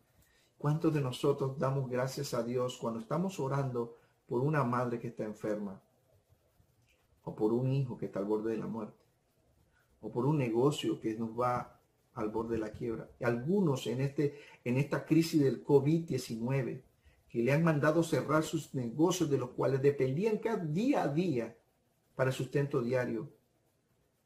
¿Cuántos 0.58 0.94
de 0.94 1.02
nosotros 1.02 1.60
damos 1.60 1.90
gracias 1.90 2.34
a 2.34 2.44
Dios 2.44 2.78
cuando 2.78 3.00
estamos 3.00 3.40
orando 3.40 3.98
por 4.28 4.42
una 4.42 4.64
madre 4.64 5.00
que 5.00 5.10
está 5.10 5.24
enferma? 5.24 5.82
O 7.26 7.36
por 7.36 7.54
un 7.54 7.72
hijo 7.72 7.98
que 7.98 8.06
está 8.06 8.20
al 8.20 8.26
borde 8.26 8.52
de 8.52 8.58
la 8.58 8.68
muerte. 8.68 9.04
O 10.02 10.12
por 10.12 10.26
un 10.26 10.38
negocio 10.38 11.00
que 11.00 11.14
nos 11.16 11.40
va 11.40 11.80
al 12.16 12.30
borde 12.30 12.56
de 12.56 12.62
la 12.62 12.72
quiebra. 12.72 13.10
Algunos 13.22 13.88
en, 13.88 14.02
este, 14.02 14.40
en 14.64 14.78
esta 14.78 15.06
crisis 15.06 15.42
del 15.42 15.64
COVID-19 15.64 16.82
que 17.34 17.42
le 17.42 17.52
han 17.52 17.64
mandado 17.64 18.04
cerrar 18.04 18.44
sus 18.44 18.76
negocios 18.76 19.28
de 19.28 19.40
los 19.40 19.50
cuales 19.50 19.82
dependían 19.82 20.38
cada 20.38 20.64
día 20.64 21.02
a 21.02 21.08
día 21.08 21.58
para 22.16 22.32
sustento 22.32 22.80
diario. 22.80 23.28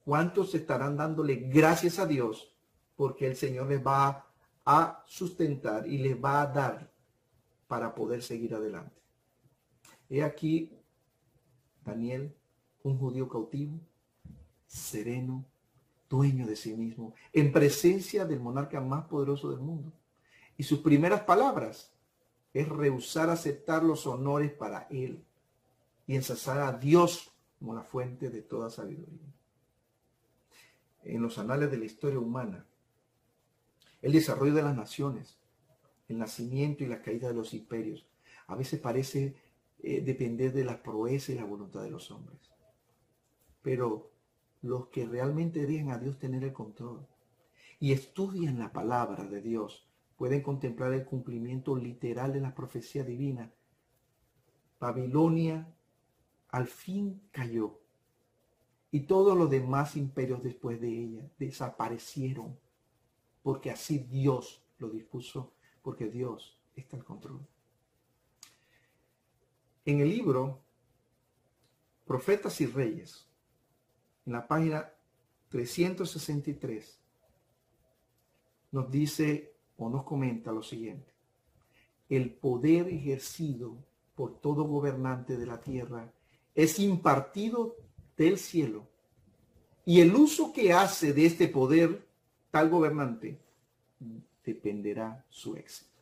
¿Cuántos 0.04 0.54
estarán 0.54 0.98
dándole 0.98 1.36
gracias 1.36 2.00
a 2.00 2.06
Dios 2.06 2.54
porque 2.98 3.26
el 3.26 3.38
Señor 3.38 3.68
les 3.68 3.82
va 3.82 4.28
a 4.66 5.06
sustentar 5.08 5.88
y 5.88 6.00
les 6.00 6.22
va 6.22 6.42
a 6.42 6.48
dar 6.48 6.92
para 7.70 7.96
poder 7.96 8.22
seguir 8.22 8.54
adelante? 8.54 9.02
He 10.10 10.22
aquí 10.22 10.78
Daniel, 11.86 12.36
un 12.84 13.00
judío 13.00 13.30
cautivo, 13.30 13.80
sereno, 14.66 15.46
dueño 16.10 16.46
de 16.46 16.58
sí 16.58 16.74
mismo, 16.74 17.14
en 17.32 17.54
presencia 17.54 18.26
del 18.26 18.42
monarca 18.42 18.82
más 18.82 19.06
poderoso 19.06 19.50
del 19.50 19.62
mundo. 19.62 19.94
Y 20.58 20.64
sus 20.64 20.80
primeras 20.80 21.22
palabras 21.22 21.94
es 22.60 22.70
rehusar 22.70 23.30
aceptar 23.30 23.84
los 23.84 24.08
honores 24.08 24.52
para 24.52 24.88
él 24.90 25.24
y 26.08 26.16
ensalzar 26.16 26.60
a 26.60 26.72
Dios 26.72 27.32
como 27.60 27.76
la 27.76 27.84
fuente 27.84 28.32
de 28.32 28.42
toda 28.42 28.72
sabiduría. 28.72 29.32
En 31.04 31.22
los 31.22 31.38
anales 31.38 31.70
de 31.70 31.78
la 31.78 31.86
historia 31.86 32.20
humana, 32.20 32.66
el 34.02 34.12
desarrollo 34.12 34.56
de 34.56 34.64
las 34.64 34.76
naciones, 34.76 35.38
el 36.08 36.18
nacimiento 36.18 36.84
y 36.84 36.88
la 36.88 37.02
caída 37.02 37.28
de 37.28 37.36
los 37.36 37.54
imperios, 37.54 38.08
a 38.48 38.56
veces 38.56 38.80
parece 38.80 39.36
eh, 39.84 40.02
depender 40.02 40.52
de 40.52 40.66
la 40.66 40.82
proeza 40.82 41.32
y 41.32 41.36
la 41.36 41.46
voluntad 41.46 41.84
de 41.84 41.92
los 41.92 42.10
hombres. 42.10 42.40
Pero 43.62 44.10
los 44.64 44.88
que 44.88 45.06
realmente 45.06 45.68
dejan 45.68 45.92
a 45.92 46.00
Dios 46.00 46.18
tener 46.18 46.44
el 46.44 46.54
control 46.54 47.06
y 47.80 47.92
estudian 47.92 48.58
la 48.58 48.74
palabra 48.74 49.26
de 49.26 49.42
Dios, 49.42 49.87
pueden 50.18 50.42
contemplar 50.42 50.94
el 50.94 51.06
cumplimiento 51.06 51.76
literal 51.76 52.34
de 52.34 52.42
la 52.42 52.54
profecía 52.54 53.04
divina. 53.04 53.52
Babilonia 54.80 55.68
al 56.50 56.68
fin 56.68 57.22
cayó 57.32 57.80
y 58.92 59.02
todos 59.02 59.38
los 59.38 59.50
demás 59.50 59.96
imperios 59.96 60.44
después 60.44 60.82
de 60.82 60.90
ella 60.90 61.30
desaparecieron 61.38 62.58
porque 63.48 63.72
así 63.72 64.00
Dios 64.00 64.62
lo 64.78 64.90
dispuso, 64.90 65.54
porque 65.82 66.08
Dios 66.10 66.60
está 66.76 66.98
al 66.98 67.06
control. 67.06 67.40
En 69.86 70.02
el 70.02 70.10
libro 70.10 70.60
Profetas 72.06 72.60
y 72.60 72.66
Reyes, 72.66 73.26
en 74.26 74.34
la 74.34 74.46
página 74.46 74.92
363, 75.48 77.00
nos 78.72 78.92
dice 78.92 79.57
o 79.78 79.90
nos 79.90 80.04
comenta 80.04 80.52
lo 80.52 80.64
siguiente. 80.64 81.12
El 82.10 82.34
poder 82.34 82.88
ejercido 82.88 83.78
por 84.16 84.40
todo 84.40 84.64
gobernante 84.64 85.38
de 85.38 85.46
la 85.46 85.62
tierra 85.62 86.12
es 86.56 86.80
impartido 86.80 87.76
del 88.16 88.38
cielo. 88.38 88.88
Y 89.86 90.02
el 90.02 90.16
uso 90.16 90.52
que 90.52 90.74
hace 90.74 91.14
de 91.14 91.26
este 91.26 91.48
poder 91.48 92.08
tal 92.52 92.70
gobernante 92.70 93.40
dependerá 94.44 95.26
su 95.30 95.56
éxito. 95.56 95.98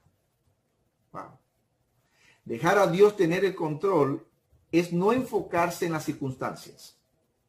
Dejar 2.43 2.77
a 2.77 2.87
Dios 2.87 3.15
tener 3.15 3.43
el 3.43 3.55
control 3.55 4.25
es 4.71 4.93
no 4.93 5.13
enfocarse 5.13 5.85
en 5.85 5.93
las 5.93 6.05
circunstancias. 6.05 6.97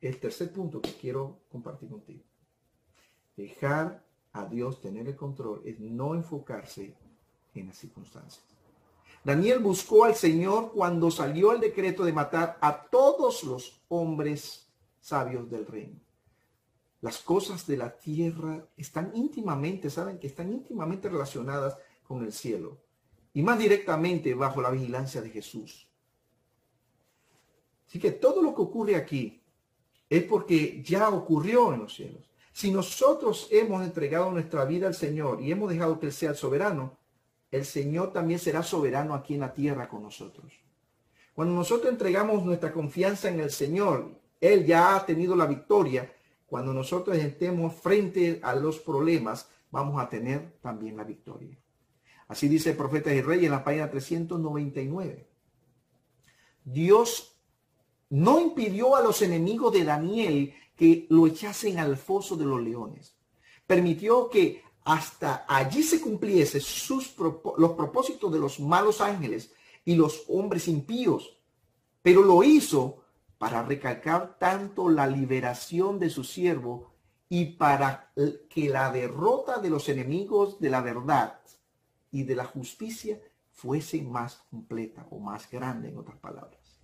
El 0.01 0.19
tercer 0.19 0.53
punto 0.53 0.81
que 0.81 0.93
quiero 0.95 1.41
compartir 1.51 1.89
contigo. 1.89 2.23
Dejar 3.37 4.06
a 4.37 4.45
Dios 4.45 4.81
tener 4.81 5.09
el 5.09 5.17
control 5.17 5.63
es 5.65 5.81
no 5.81 6.15
enfocarse 6.15 6.95
en 7.55 7.67
las 7.67 7.79
circunstancias. 7.79 8.45
Daniel 9.25 9.59
buscó 9.59 10.05
al 10.05 10.15
Señor 10.15 10.73
cuando 10.73 11.11
salió 11.11 11.53
el 11.53 11.61
decreto 11.61 12.05
de 12.05 12.13
matar 12.13 12.59
a 12.61 12.83
todos 12.83 13.43
los 13.45 13.81
hombres 13.89 14.69
sabios 15.01 15.51
del 15.51 15.67
reino. 15.67 15.99
Las 17.01 17.19
cosas 17.19 17.67
de 17.67 17.77
la 17.77 17.97
tierra 17.97 18.65
están 18.77 19.11
íntimamente, 19.15 19.91
saben 19.91 20.19
que 20.19 20.27
están 20.27 20.53
íntimamente 20.53 21.09
relacionadas 21.09 21.77
con 22.07 22.25
el 22.25 22.33
cielo 22.33 22.79
y 23.35 23.43
más 23.43 23.59
directamente 23.59 24.35
bajo 24.35 24.63
la 24.63 24.71
vigilancia 24.71 25.21
de 25.21 25.31
Jesús. 25.31 25.89
Así 27.87 27.99
que 27.99 28.13
todo 28.13 28.43
lo 28.43 28.55
que 28.55 28.63
ocurre 28.63 28.97
aquí 28.97 29.43
es 30.09 30.23
porque 30.25 30.83
ya 30.83 31.09
ocurrió 31.09 31.73
en 31.73 31.81
los 31.81 31.95
cielos. 31.95 32.31
Si 32.57 32.71
nosotros 32.71 33.49
hemos 33.51 33.85
entregado 33.85 34.31
nuestra 34.31 34.65
vida 34.65 34.87
al 34.87 34.95
Señor 34.95 35.43
y 35.43 35.53
hemos 35.53 35.69
dejado 35.69 36.01
que 36.01 36.07
Él 36.07 36.13
sea 36.15 36.31
el 36.31 36.37
soberano, 36.37 36.97
el 37.51 37.67
Señor 37.67 38.15
también 38.15 38.41
será 38.41 38.63
soberano 38.63 39.13
aquí 39.13 39.35
en 39.35 39.41
la 39.41 39.53
tierra 39.53 39.91
con 39.91 40.03
nosotros. 40.03 40.55
Cuando 41.35 41.53
nosotros 41.53 41.93
entregamos 41.93 42.43
nuestra 42.47 42.73
confianza 42.73 43.29
en 43.29 43.41
el 43.41 43.51
Señor, 43.51 44.11
Él 44.41 44.65
ya 44.65 44.97
ha 44.97 45.05
tenido 45.05 45.37
la 45.37 45.45
victoria. 45.45 46.11
Cuando 46.47 46.73
nosotros 46.73 47.19
estemos 47.19 47.75
frente 47.75 48.41
a 48.43 48.55
los 48.55 48.79
problemas, 48.79 49.51
vamos 49.71 50.03
a 50.03 50.09
tener 50.09 50.53
también 50.63 50.97
la 50.97 51.05
victoria. 51.05 51.59
Así 52.27 52.49
dice 52.49 52.71
el 52.71 52.77
profeta 52.79 53.13
y 53.13 53.21
rey 53.21 53.45
en 53.45 53.51
la 53.51 53.63
página 53.63 53.91
399. 53.91 55.29
Dios 56.65 57.37
no 58.09 58.41
impidió 58.41 58.97
a 58.97 59.03
los 59.03 59.21
enemigos 59.21 59.75
de 59.75 59.85
Daniel 59.85 60.55
que 60.77 61.07
lo 61.09 61.27
echasen 61.27 61.79
al 61.79 61.97
foso 61.97 62.37
de 62.37 62.45
los 62.45 62.63
leones. 62.63 63.17
Permitió 63.67 64.29
que 64.29 64.63
hasta 64.85 65.45
allí 65.49 65.83
se 65.83 66.01
cumpliese 66.01 66.61
sus, 66.61 67.17
los 67.59 67.73
propósitos 67.73 68.33
de 68.33 68.39
los 68.39 68.61
malos 68.61 69.01
ángeles 69.01 69.53
y 69.85 69.97
los 69.97 70.25
hombres 70.29 70.69
impíos. 70.69 71.39
Pero 72.03 72.23
lo 72.23 72.45
hizo 72.45 73.03
para 73.39 73.63
recalcar 73.63 74.39
tanto 74.39 74.89
la 74.89 75.07
liberación 75.07 75.99
de 75.99 76.11
su 76.11 76.23
siervo 76.23 76.93
y 77.29 77.47
para 77.57 78.13
que 78.49 78.69
la 78.69 78.93
derrota 78.93 79.59
de 79.59 79.71
los 79.71 79.89
enemigos 79.89 80.61
de 80.61 80.71
la 80.71 80.81
verdad 80.81 81.41
y 82.13 82.23
de 82.23 82.37
la 82.37 82.45
justicia 82.45 83.21
fuese 83.51 84.03
más 84.03 84.45
completa 84.51 85.07
o 85.11 85.19
más 85.19 85.51
grande, 85.51 85.89
en 85.89 85.99
otras 85.99 86.19
palabras. 86.19 86.81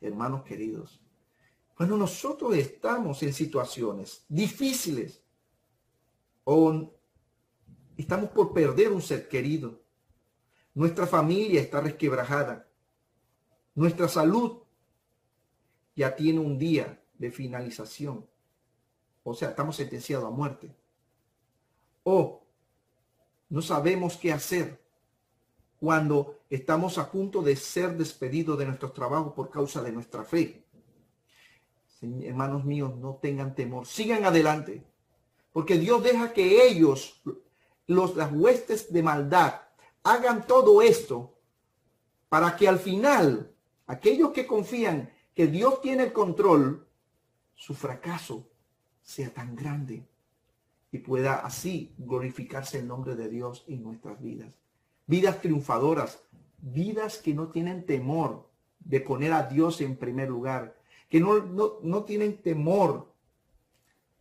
Hermanos 0.00 0.42
queridos, 0.42 1.00
cuando 1.78 1.96
nosotros 1.96 2.56
estamos 2.56 3.22
en 3.22 3.32
situaciones 3.32 4.24
difíciles 4.28 5.22
o 6.42 6.92
estamos 7.96 8.30
por 8.30 8.52
perder 8.52 8.90
un 8.90 9.00
ser 9.00 9.28
querido, 9.28 9.80
nuestra 10.74 11.06
familia 11.06 11.60
está 11.60 11.80
resquebrajada, 11.80 12.66
nuestra 13.76 14.08
salud 14.08 14.58
ya 15.94 16.16
tiene 16.16 16.40
un 16.40 16.58
día 16.58 17.00
de 17.16 17.30
finalización, 17.30 18.26
o 19.22 19.32
sea, 19.32 19.50
estamos 19.50 19.76
sentenciados 19.76 20.26
a 20.26 20.30
muerte, 20.30 20.74
o 22.02 22.42
no 23.50 23.62
sabemos 23.62 24.16
qué 24.16 24.32
hacer 24.32 24.82
cuando 25.78 26.40
estamos 26.50 26.98
a 26.98 27.08
punto 27.08 27.40
de 27.40 27.54
ser 27.54 27.96
despedidos 27.96 28.58
de 28.58 28.66
nuestros 28.66 28.92
trabajos 28.92 29.32
por 29.32 29.48
causa 29.48 29.80
de 29.80 29.92
nuestra 29.92 30.24
fe 30.24 30.64
hermanos 32.02 32.64
míos, 32.64 32.96
no 32.96 33.16
tengan 33.16 33.54
temor, 33.54 33.86
sigan 33.86 34.24
adelante, 34.24 34.84
porque 35.52 35.78
Dios 35.78 36.02
deja 36.02 36.32
que 36.32 36.66
ellos, 36.66 37.22
los, 37.86 38.16
las 38.16 38.32
huestes 38.32 38.92
de 38.92 39.02
maldad, 39.02 39.54
hagan 40.02 40.46
todo 40.46 40.82
esto 40.82 41.34
para 42.28 42.56
que 42.56 42.68
al 42.68 42.78
final 42.78 43.52
aquellos 43.86 44.30
que 44.30 44.46
confían 44.46 45.10
que 45.34 45.46
Dios 45.46 45.80
tiene 45.80 46.04
el 46.04 46.12
control, 46.12 46.86
su 47.54 47.74
fracaso 47.74 48.48
sea 49.02 49.32
tan 49.32 49.56
grande 49.56 50.06
y 50.92 50.98
pueda 50.98 51.40
así 51.40 51.94
glorificarse 51.98 52.78
el 52.78 52.88
nombre 52.88 53.16
de 53.16 53.28
Dios 53.28 53.64
en 53.68 53.82
nuestras 53.82 54.20
vidas. 54.22 54.54
Vidas 55.06 55.40
triunfadoras, 55.40 56.22
vidas 56.58 57.18
que 57.18 57.34
no 57.34 57.48
tienen 57.48 57.84
temor 57.86 58.48
de 58.80 59.00
poner 59.00 59.32
a 59.32 59.44
Dios 59.44 59.80
en 59.80 59.96
primer 59.96 60.28
lugar, 60.28 60.77
que 61.08 61.20
no, 61.20 61.38
no, 61.82 62.04
tienen 62.04 62.42
temor 62.42 63.12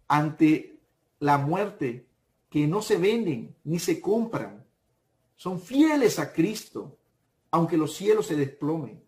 ante 0.07 0.79
la 1.19 1.37
muerte, 1.37 2.07
que 2.49 2.67
no 2.67 2.81
se 2.81 2.97
venden 2.97 3.55
ni 3.63 3.79
se 3.79 3.99
compran. 3.99 4.65
Son 5.35 5.59
fieles 5.59 6.17
a 6.17 6.31
Cristo, 6.31 6.97
aunque 7.51 7.77
los 7.77 7.95
cielos 7.95 8.27
se 8.27 8.35
desplomen. 8.35 9.03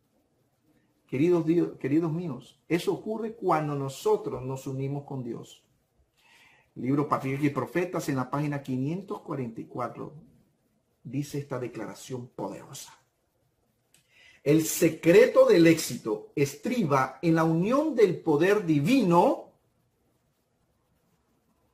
Queridos, 1.08 1.46
Dios, 1.46 1.78
queridos 1.80 2.12
míos, 2.12 2.60
eso 2.68 2.94
ocurre 2.94 3.34
cuando 3.34 3.76
nosotros 3.76 4.44
nos 4.44 4.68
unimos 4.68 5.06
con 5.06 5.24
Dios. 5.24 5.63
libro 6.76 7.08
Patriarcas 7.08 7.46
y 7.46 7.50
Profetas 7.50 8.10
en 8.10 8.18
la 8.18 8.30
página 8.30 8.62
544 8.62 10.13
dice 11.04 11.39
esta 11.39 11.58
declaración 11.60 12.28
poderosa. 12.28 12.99
El 14.43 14.65
secreto 14.65 15.45
del 15.45 15.67
éxito 15.67 16.32
estriba 16.36 17.19
en 17.21 17.36
la 17.36 17.43
unión 17.43 17.95
del 17.95 18.19
poder 18.19 18.65
divino 18.65 19.52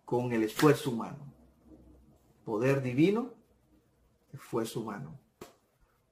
con 0.03 0.31
el 0.31 0.43
esfuerzo 0.43 0.91
humano. 0.91 1.33
Poder 2.43 2.81
divino, 2.81 3.33
esfuerzo 4.33 4.81
humano. 4.81 5.19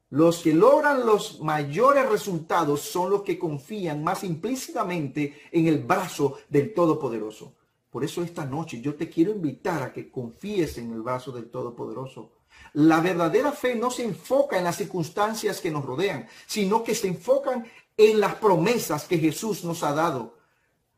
Los 0.09 0.43
que 0.43 0.53
logran 0.53 1.07
los 1.07 1.39
mayores 1.41 2.07
resultados 2.07 2.81
son 2.81 3.09
los 3.09 3.23
que 3.23 3.39
confían 3.39 4.03
más 4.03 4.23
implícitamente 4.23 5.33
en 5.51 5.67
el 5.67 5.79
brazo 5.79 6.37
del 6.49 6.71
Todopoderoso. 6.71 7.55
Por 7.89 8.03
eso 8.03 8.21
esta 8.21 8.45
noche 8.45 8.79
yo 8.79 8.93
te 8.93 9.09
quiero 9.09 9.31
invitar 9.31 9.81
a 9.81 9.91
que 9.91 10.11
confíes 10.11 10.77
en 10.77 10.91
el 10.93 11.01
brazo 11.01 11.31
del 11.31 11.49
Todopoderoso 11.49 12.31
la 12.73 13.01
verdadera 13.01 13.51
fe 13.51 13.75
no 13.75 13.91
se 13.91 14.03
enfoca 14.03 14.57
en 14.57 14.63
las 14.63 14.77
circunstancias 14.77 15.61
que 15.61 15.69
nos 15.69 15.85
rodean, 15.85 16.27
sino 16.47 16.83
que 16.83 16.95
se 16.95 17.07
enfocan 17.07 17.65
en 17.95 18.19
las 18.19 18.35
promesas 18.35 19.07
que 19.07 19.19
Jesús 19.19 19.63
nos 19.63 19.83
ha 19.83 19.93
dado. 19.93 20.37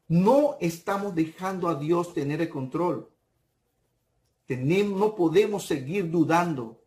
No 0.07 0.57
estamos 0.61 1.13
dejando 1.13 1.67
a 1.67 1.75
Dios 1.75 2.13
tener 2.13 2.41
el 2.41 2.49
control. 2.49 3.09
No 4.47 5.15
podemos 5.15 5.65
seguir 5.65 6.09
dudando 6.09 6.81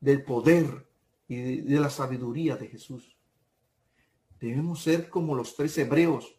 del 0.00 0.24
poder 0.24 0.88
y 1.28 1.36
de, 1.36 1.62
de 1.62 1.80
la 1.80 1.90
sabiduría 1.90 2.56
de 2.56 2.66
Jesús. 2.66 3.16
Debemos 4.40 4.82
ser 4.82 5.08
como 5.08 5.34
los 5.34 5.54
tres 5.54 5.76
hebreos. 5.78 6.34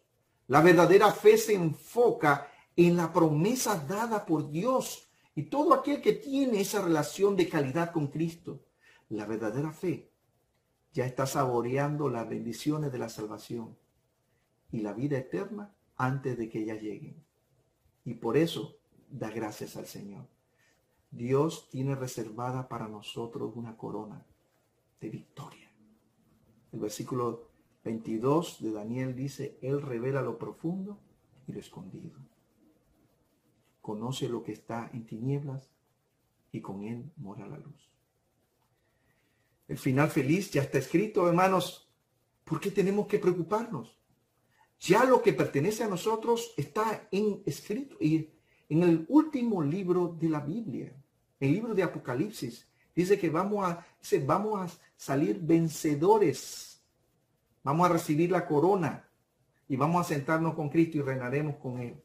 La 0.46 0.60
verdadera 0.60 1.10
fe 1.12 1.38
se 1.38 1.54
enfoca 1.54 2.50
en 2.76 2.96
la 2.96 3.12
promesa 3.12 3.82
dada 3.88 4.26
por 4.26 4.50
Dios 4.50 5.07
y 5.38 5.44
todo 5.44 5.72
aquel 5.72 6.02
que 6.02 6.14
tiene 6.14 6.60
esa 6.60 6.82
relación 6.82 7.36
de 7.36 7.48
calidad 7.48 7.92
con 7.92 8.08
Cristo, 8.08 8.64
la 9.08 9.24
verdadera 9.24 9.70
fe, 9.70 10.10
ya 10.92 11.06
está 11.06 11.26
saboreando 11.26 12.08
las 12.08 12.28
bendiciones 12.28 12.90
de 12.90 12.98
la 12.98 13.08
salvación 13.08 13.76
y 14.72 14.80
la 14.80 14.92
vida 14.94 15.16
eterna 15.16 15.72
antes 15.96 16.36
de 16.36 16.48
que 16.48 16.64
ya 16.64 16.74
lleguen. 16.74 17.22
Y 18.04 18.14
por 18.14 18.36
eso 18.36 18.78
da 19.08 19.30
gracias 19.30 19.76
al 19.76 19.86
Señor. 19.86 20.26
Dios 21.12 21.68
tiene 21.70 21.94
reservada 21.94 22.68
para 22.68 22.88
nosotros 22.88 23.52
una 23.54 23.76
corona 23.76 24.26
de 25.00 25.08
victoria. 25.08 25.70
El 26.72 26.80
versículo 26.80 27.46
22 27.84 28.60
de 28.60 28.72
Daniel 28.72 29.14
dice, 29.14 29.56
Él 29.62 29.82
revela 29.82 30.20
lo 30.20 30.36
profundo 30.36 30.98
y 31.46 31.52
lo 31.52 31.60
escondido 31.60 32.27
conoce 33.88 34.28
lo 34.28 34.42
que 34.42 34.52
está 34.52 34.90
en 34.92 35.06
tinieblas 35.06 35.70
y 36.52 36.60
con 36.60 36.82
él 36.82 37.10
mora 37.16 37.46
la 37.46 37.56
luz. 37.56 37.90
El 39.66 39.78
final 39.78 40.10
feliz 40.10 40.50
ya 40.50 40.60
está 40.60 40.76
escrito, 40.76 41.26
hermanos. 41.26 41.88
¿Por 42.44 42.60
qué 42.60 42.70
tenemos 42.70 43.06
que 43.06 43.18
preocuparnos? 43.18 43.96
Ya 44.78 45.04
lo 45.04 45.22
que 45.22 45.32
pertenece 45.32 45.84
a 45.84 45.88
nosotros 45.88 46.52
está 46.58 47.08
en 47.10 47.42
escrito 47.46 47.96
y 47.98 48.28
en 48.68 48.82
el 48.82 49.06
último 49.08 49.62
libro 49.62 50.14
de 50.20 50.28
la 50.28 50.40
Biblia, 50.40 50.92
el 51.40 51.50
libro 51.50 51.74
de 51.74 51.82
Apocalipsis, 51.82 52.68
dice 52.94 53.18
que 53.18 53.30
vamos 53.30 53.64
a, 53.64 53.86
vamos 54.26 54.60
a 54.60 54.78
salir 54.98 55.40
vencedores. 55.40 56.82
Vamos 57.64 57.88
a 57.88 57.92
recibir 57.94 58.30
la 58.30 58.46
corona 58.46 59.08
y 59.66 59.76
vamos 59.76 60.02
a 60.04 60.08
sentarnos 60.12 60.52
con 60.52 60.68
Cristo 60.68 60.98
y 60.98 61.00
reinaremos 61.00 61.56
con 61.56 61.80
Él 61.80 62.04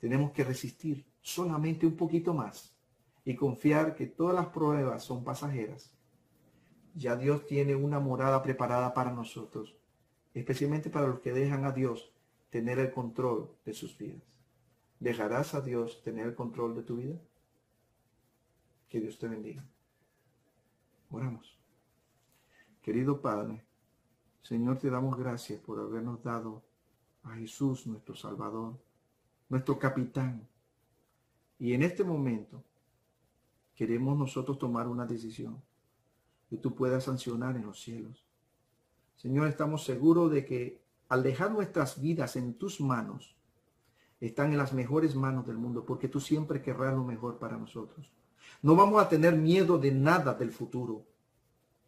tenemos 0.00 0.32
que 0.32 0.44
resistir 0.44 1.06
solamente 1.20 1.86
un 1.86 1.96
poquito 1.96 2.34
más 2.34 2.74
y 3.24 3.36
confiar 3.36 3.94
que 3.94 4.06
todas 4.06 4.34
las 4.34 4.46
pruebas 4.46 5.04
son 5.04 5.22
pasajeras. 5.22 5.92
Ya 6.94 7.14
Dios 7.14 7.46
tiene 7.46 7.76
una 7.76 8.00
morada 8.00 8.42
preparada 8.42 8.92
para 8.92 9.12
nosotros 9.12 9.80
especialmente 10.34 10.90
para 10.90 11.08
los 11.08 11.20
que 11.20 11.32
dejan 11.32 11.64
a 11.64 11.72
Dios 11.72 12.12
tener 12.50 12.78
el 12.78 12.92
control 12.92 13.50
de 13.64 13.74
sus 13.74 13.96
vidas. 13.96 14.22
¿Dejarás 14.98 15.54
a 15.54 15.60
Dios 15.60 16.02
tener 16.02 16.26
el 16.26 16.34
control 16.34 16.74
de 16.76 16.82
tu 16.82 16.96
vida? 16.96 17.18
Que 18.88 19.00
Dios 19.00 19.18
te 19.18 19.28
bendiga. 19.28 19.64
Oramos. 21.10 21.58
Querido 22.82 23.20
Padre, 23.20 23.64
Señor, 24.42 24.78
te 24.78 24.90
damos 24.90 25.16
gracias 25.18 25.60
por 25.60 25.80
habernos 25.80 26.22
dado 26.22 26.62
a 27.22 27.34
Jesús, 27.34 27.86
nuestro 27.86 28.14
Salvador, 28.14 28.78
nuestro 29.50 29.78
capitán. 29.78 30.48
Y 31.58 31.74
en 31.74 31.82
este 31.82 32.02
momento 32.02 32.64
queremos 33.74 34.16
nosotros 34.16 34.58
tomar 34.58 34.88
una 34.88 35.04
decisión 35.04 35.60
que 36.48 36.56
tú 36.56 36.74
puedas 36.74 37.04
sancionar 37.04 37.56
en 37.56 37.66
los 37.66 37.80
cielos. 37.80 38.24
Señor, 39.16 39.48
estamos 39.48 39.84
seguros 39.84 40.30
de 40.32 40.46
que 40.46 40.80
al 41.08 41.22
dejar 41.22 41.50
nuestras 41.50 42.00
vidas 42.00 42.36
en 42.36 42.54
tus 42.54 42.80
manos, 42.80 43.36
están 44.20 44.52
en 44.52 44.58
las 44.58 44.72
mejores 44.72 45.14
manos 45.14 45.46
del 45.46 45.56
mundo, 45.56 45.84
porque 45.84 46.08
tú 46.08 46.20
siempre 46.20 46.62
querrás 46.62 46.94
lo 46.94 47.04
mejor 47.04 47.38
para 47.38 47.56
nosotros. 47.56 48.12
No 48.62 48.76
vamos 48.76 49.02
a 49.02 49.08
tener 49.08 49.34
miedo 49.34 49.78
de 49.78 49.90
nada 49.92 50.34
del 50.34 50.52
futuro, 50.52 51.04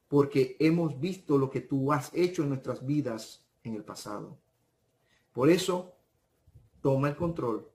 porque 0.09 0.57
hemos 0.59 0.99
visto 0.99 1.39
lo 1.39 1.51
que 1.51 1.61
tú 1.61 1.93
has 1.93 2.13
hecho 2.15 2.43
en 2.43 2.49
nuestras 2.49 2.85
vidas 2.85 3.45
en 3.63 3.75
el 3.75 3.85
pasado. 3.85 4.39
Por 5.33 5.51
eso, 5.51 5.95
toma 6.83 7.09
el 7.09 7.17
control 7.17 7.67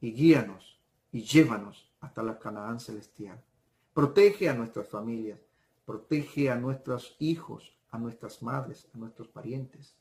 y 0.00 0.12
guíanos 0.12 0.78
y 1.10 1.22
llévanos 1.22 1.90
hasta 2.00 2.22
la 2.22 2.38
Canaán 2.38 2.78
celestial. 2.78 3.42
Protege 3.94 4.48
a 4.48 4.54
nuestras 4.54 4.88
familias, 4.88 5.40
protege 5.84 6.50
a 6.50 6.56
nuestros 6.56 7.16
hijos, 7.18 7.74
a 7.90 7.98
nuestras 7.98 8.42
madres, 8.42 8.88
a 8.94 8.98
nuestros 8.98 9.28
parientes. 9.28 9.96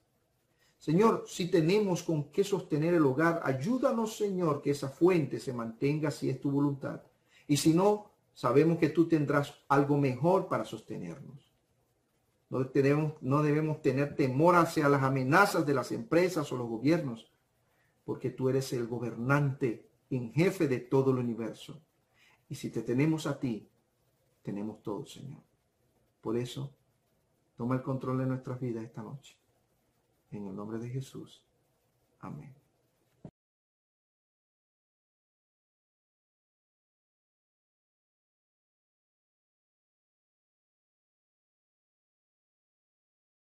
Señor, 0.77 1.25
si 1.27 1.49
tenemos 1.49 2.03
con 2.03 2.31
qué 2.31 2.43
sostener 2.43 2.93
el 2.95 3.05
hogar, 3.05 3.41
ayúdanos, 3.43 4.17
Señor, 4.17 4.61
que 4.61 4.71
esa 4.71 4.89
fuente 4.89 5.39
se 5.39 5.53
mantenga 5.53 6.09
si 6.09 6.29
es 6.29 6.41
tu 6.41 6.51
voluntad. 6.51 7.01
Y 7.47 7.57
si 7.57 7.73
no, 7.73 8.11
sabemos 8.33 8.79
que 8.79 8.89
tú 8.89 9.07
tendrás 9.07 9.53
algo 9.67 9.97
mejor 9.97 10.47
para 10.47 10.65
sostenernos. 10.65 11.51
No 12.49 12.63
debemos, 12.63 13.13
no 13.21 13.43
debemos 13.43 13.81
tener 13.81 14.15
temor 14.15 14.55
hacia 14.55 14.89
las 14.89 15.03
amenazas 15.03 15.65
de 15.65 15.73
las 15.73 15.91
empresas 15.91 16.51
o 16.51 16.57
los 16.57 16.67
gobiernos, 16.67 17.30
porque 18.11 18.29
tú 18.29 18.49
eres 18.49 18.73
el 18.73 18.87
gobernante 18.87 19.87
en 20.09 20.33
jefe 20.33 20.67
de 20.67 20.79
todo 20.79 21.11
el 21.11 21.19
universo. 21.19 21.81
Y 22.49 22.55
si 22.55 22.69
te 22.69 22.81
tenemos 22.81 23.25
a 23.25 23.39
ti, 23.39 23.69
tenemos 24.43 24.83
todo, 24.83 25.05
Señor. 25.05 25.39
Por 26.19 26.35
eso, 26.35 26.73
toma 27.55 27.75
el 27.75 27.81
control 27.81 28.17
de 28.17 28.25
nuestras 28.25 28.59
vidas 28.59 28.83
esta 28.83 29.01
noche. 29.01 29.37
En 30.29 30.45
el 30.45 30.53
nombre 30.53 30.77
de 30.77 30.89
Jesús. 30.89 31.41
Amén. 32.19 32.60